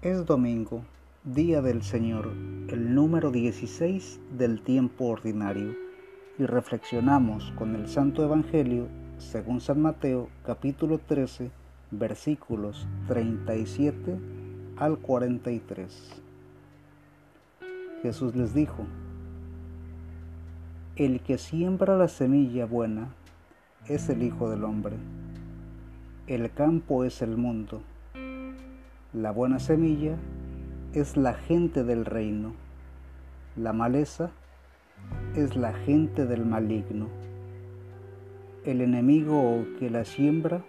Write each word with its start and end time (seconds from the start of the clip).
domingo, 0.00 0.84
día 1.24 1.60
del 1.60 1.82
Señor, 1.82 2.28
el 2.68 2.94
número 2.94 3.32
16 3.32 4.20
del 4.38 4.62
tiempo 4.62 5.06
ordinario, 5.06 5.74
y 6.38 6.46
reflexionamos 6.46 7.52
con 7.56 7.74
el 7.74 7.88
Santo 7.88 8.22
Evangelio 8.22 8.86
según 9.18 9.60
San 9.60 9.82
Mateo 9.82 10.28
capítulo 10.46 10.98
13 10.98 11.50
versículos 11.90 12.86
37 13.08 14.16
al 14.76 14.98
43. 14.98 16.22
Jesús 18.02 18.36
les 18.36 18.54
dijo, 18.54 18.86
El 20.94 21.20
que 21.20 21.38
siembra 21.38 21.96
la 21.96 22.06
semilla 22.06 22.66
buena 22.66 23.08
es 23.88 24.08
el 24.08 24.22
Hijo 24.22 24.48
del 24.48 24.62
Hombre. 24.62 24.94
El 26.28 26.52
campo 26.52 27.02
es 27.02 27.20
el 27.20 27.36
mundo. 27.36 27.82
La 29.14 29.30
buena 29.30 29.58
semilla 29.58 30.16
es 30.92 31.16
la 31.16 31.32
gente 31.32 31.82
del 31.82 32.04
reino. 32.04 32.52
La 33.56 33.72
maleza 33.72 34.32
es 35.34 35.56
la 35.56 35.72
gente 35.72 36.26
del 36.26 36.44
maligno. 36.44 37.08
El 38.66 38.82
enemigo 38.82 39.64
que 39.78 39.88
la 39.88 40.04
siembra 40.04 40.62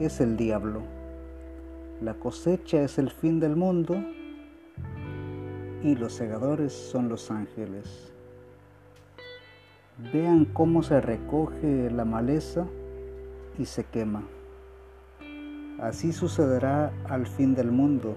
es 0.00 0.22
el 0.22 0.38
diablo. 0.38 0.80
La 2.00 2.14
cosecha 2.14 2.80
es 2.80 2.96
el 2.96 3.10
fin 3.10 3.38
del 3.38 3.54
mundo 3.54 4.02
y 5.82 5.94
los 5.94 6.14
segadores 6.14 6.72
son 6.72 7.10
los 7.10 7.30
ángeles. 7.30 8.14
Vean 10.10 10.46
cómo 10.46 10.82
se 10.82 11.02
recoge 11.02 11.90
la 11.90 12.06
maleza 12.06 12.64
y 13.58 13.66
se 13.66 13.84
quema. 13.84 14.22
Así 15.84 16.14
sucederá 16.14 16.94
al 17.10 17.26
fin 17.26 17.54
del 17.54 17.70
mundo. 17.70 18.16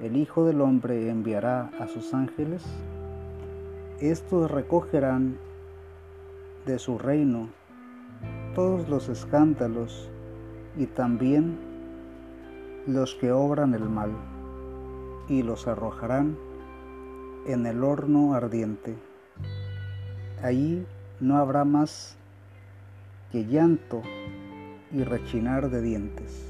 El 0.00 0.16
Hijo 0.16 0.44
del 0.44 0.60
Hombre 0.60 1.10
enviará 1.10 1.68
a 1.80 1.88
sus 1.88 2.14
ángeles. 2.14 2.62
Estos 3.98 4.48
recogerán 4.48 5.36
de 6.66 6.78
su 6.78 6.96
reino 6.96 7.48
todos 8.54 8.88
los 8.88 9.08
escándalos 9.08 10.08
y 10.76 10.86
también 10.86 11.58
los 12.86 13.16
que 13.16 13.32
obran 13.32 13.74
el 13.74 13.88
mal, 13.88 14.12
y 15.28 15.42
los 15.42 15.66
arrojarán 15.66 16.38
en 17.46 17.66
el 17.66 17.82
horno 17.82 18.34
ardiente. 18.34 18.96
Allí 20.40 20.86
no 21.18 21.36
habrá 21.36 21.64
más 21.64 22.16
que 23.32 23.44
llanto 23.44 24.02
y 24.92 25.02
rechinar 25.02 25.68
de 25.68 25.82
dientes. 25.82 26.49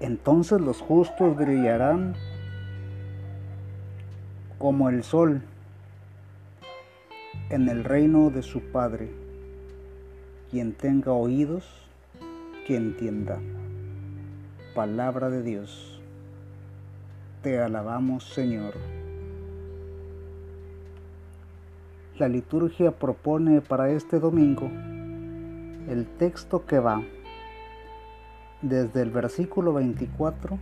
Entonces 0.00 0.60
los 0.60 0.80
justos 0.80 1.36
brillarán 1.36 2.14
como 4.58 4.88
el 4.88 5.02
sol 5.02 5.42
en 7.50 7.68
el 7.68 7.84
reino 7.84 8.30
de 8.30 8.42
su 8.42 8.60
Padre. 8.60 9.08
Quien 10.50 10.72
tenga 10.72 11.12
oídos, 11.12 11.64
que 12.66 12.76
entienda. 12.76 13.38
Palabra 14.74 15.30
de 15.30 15.42
Dios. 15.42 16.00
Te 17.42 17.60
alabamos, 17.60 18.24
Señor. 18.34 18.74
La 22.18 22.28
liturgia 22.28 22.90
propone 22.92 23.60
para 23.60 23.90
este 23.90 24.18
domingo 24.18 24.70
el 25.88 26.06
texto 26.18 26.66
que 26.66 26.78
va 26.78 27.02
desde 28.62 29.02
el 29.02 29.10
versículo 29.10 29.72
24 29.74 30.58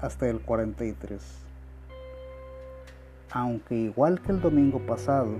hasta 0.00 0.28
el 0.28 0.40
43. 0.40 1.22
Aunque 3.30 3.74
igual 3.74 4.20
que 4.20 4.32
el 4.32 4.40
domingo 4.40 4.80
pasado, 4.80 5.32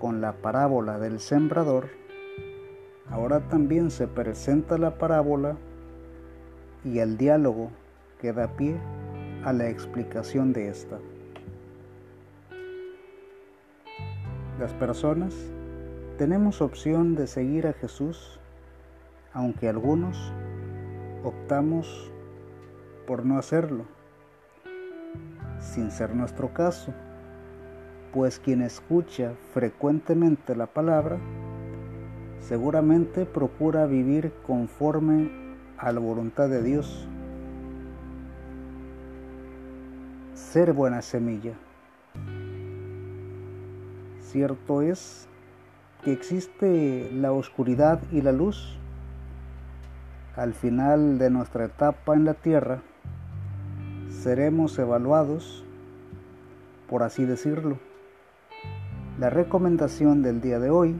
con 0.00 0.20
la 0.20 0.32
parábola 0.32 0.98
del 0.98 1.20
sembrador, 1.20 1.88
ahora 3.10 3.40
también 3.48 3.90
se 3.90 4.06
presenta 4.06 4.78
la 4.78 4.98
parábola 4.98 5.56
y 6.84 6.98
el 7.00 7.18
diálogo 7.18 7.70
que 8.20 8.32
da 8.32 8.48
pie 8.56 8.76
a 9.44 9.52
la 9.52 9.68
explicación 9.68 10.52
de 10.52 10.68
esta. 10.68 10.98
Las 14.58 14.72
personas 14.74 15.34
tenemos 16.16 16.62
opción 16.62 17.14
de 17.14 17.26
seguir 17.26 17.66
a 17.66 17.74
Jesús, 17.74 18.40
aunque 19.34 19.68
algunos 19.68 20.32
optamos 21.28 22.12
por 23.06 23.24
no 23.24 23.38
hacerlo, 23.38 23.84
sin 25.60 25.90
ser 25.90 26.14
nuestro 26.14 26.52
caso, 26.52 26.92
pues 28.12 28.38
quien 28.38 28.62
escucha 28.62 29.32
frecuentemente 29.52 30.54
la 30.54 30.66
palabra 30.66 31.18
seguramente 32.40 33.26
procura 33.26 33.86
vivir 33.86 34.32
conforme 34.46 35.30
a 35.78 35.92
la 35.92 36.00
voluntad 36.00 36.48
de 36.48 36.62
Dios 36.62 37.08
ser 40.34 40.72
buena 40.72 41.02
semilla. 41.02 41.54
Cierto 44.20 44.82
es 44.82 45.26
que 46.04 46.12
existe 46.12 47.10
la 47.12 47.32
oscuridad 47.32 48.00
y 48.12 48.22
la 48.22 48.32
luz. 48.32 48.78
Al 50.36 50.52
final 50.52 51.16
de 51.16 51.30
nuestra 51.30 51.64
etapa 51.64 52.14
en 52.14 52.26
la 52.26 52.34
tierra, 52.34 52.82
seremos 54.10 54.78
evaluados, 54.78 55.64
por 56.90 57.02
así 57.02 57.24
decirlo. 57.24 57.78
La 59.18 59.30
recomendación 59.30 60.20
del 60.20 60.42
día 60.42 60.58
de 60.58 60.68
hoy 60.68 60.94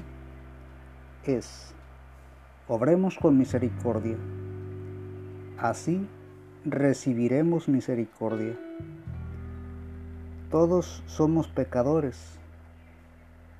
es, 1.24 1.74
obremos 2.66 3.18
con 3.18 3.36
misericordia. 3.36 4.16
Así 5.58 6.08
recibiremos 6.64 7.68
misericordia. 7.68 8.56
Todos 10.50 11.02
somos 11.04 11.48
pecadores, 11.48 12.38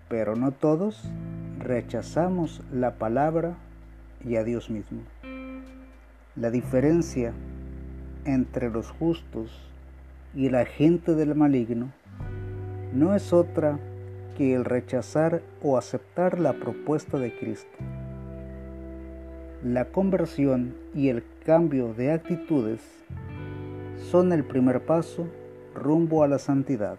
pero 0.09 0.37
no 0.37 0.53
todos 0.53 1.05
rechazamos 1.59 2.63
la 2.73 2.95
palabra 2.95 3.57
y 4.25 4.37
a 4.37 4.45
Dios 4.45 4.71
mismo. 4.71 5.03
La 6.37 6.51
diferencia 6.51 7.33
entre 8.27 8.69
los 8.69 8.91
justos 8.91 9.51
y 10.35 10.51
la 10.51 10.67
gente 10.67 11.15
del 11.15 11.35
maligno 11.35 11.93
no 12.93 13.15
es 13.15 13.33
otra 13.33 13.79
que 14.37 14.55
el 14.55 14.67
rechazar 14.67 15.41
o 15.63 15.79
aceptar 15.79 16.39
la 16.39 16.53
propuesta 16.53 17.19
de 17.19 17.35
Cristo. 17.39 17.79
La 19.65 19.87
conversión 19.87 20.75
y 20.95 21.09
el 21.09 21.25
cambio 21.47 21.95
de 21.95 22.13
actitudes 22.13 22.83
son 24.11 24.31
el 24.33 24.45
primer 24.45 24.85
paso 24.85 25.27
rumbo 25.75 26.23
a 26.23 26.29
la 26.29 26.39
santidad. 26.39 26.99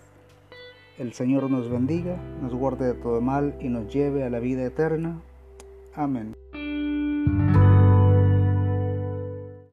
El 0.97 1.13
Señor 1.13 1.51
nos 1.51 1.69
bendiga, 1.69 2.17
nos 2.41 2.55
guarde 2.55 2.87
de 2.87 2.93
todo 2.95 3.21
mal 3.21 3.55
y 3.61 3.69
nos 3.69 3.93
lleve 3.93 4.23
a 4.23 4.31
la 4.31 4.39
vida 4.39 4.63
eterna. 4.63 5.21
Amén. 5.93 6.33